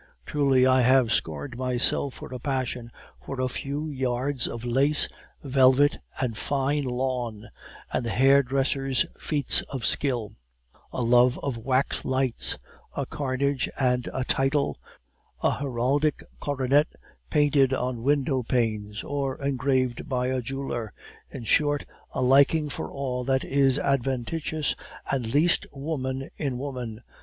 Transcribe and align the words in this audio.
Truly 0.25 0.65
I 0.65 0.81
have 0.81 1.13
scorned 1.13 1.55
myself 1.57 2.15
for 2.15 2.33
a 2.33 2.39
passion 2.39 2.91
for 3.23 3.39
a 3.39 3.47
few 3.47 3.87
yards 3.87 4.47
of 4.47 4.65
lace, 4.65 5.07
velvet, 5.43 5.99
and 6.19 6.35
fine 6.35 6.85
lawn, 6.85 7.51
and 7.93 8.03
the 8.03 8.09
hairdresser's 8.09 9.05
feats 9.19 9.61
of 9.69 9.85
skill; 9.85 10.31
a 10.91 11.03
love 11.03 11.39
of 11.43 11.55
wax 11.55 12.03
lights, 12.03 12.57
a 12.97 13.05
carriage 13.05 13.69
and 13.79 14.09
a 14.11 14.23
title, 14.23 14.79
a 15.43 15.51
heraldic 15.51 16.23
coronet 16.39 16.87
painted 17.29 17.71
on 17.71 18.01
window 18.01 18.41
panes, 18.41 19.03
or 19.03 19.39
engraved 19.39 20.09
by 20.09 20.29
a 20.29 20.41
jeweler; 20.41 20.91
in 21.29 21.43
short, 21.43 21.85
a 22.13 22.23
liking 22.23 22.69
for 22.69 22.91
all 22.91 23.23
that 23.23 23.43
is 23.43 23.77
adventitious 23.77 24.75
and 25.11 25.31
least 25.31 25.67
woman 25.71 26.27
in 26.37 26.57
woman. 26.57 27.03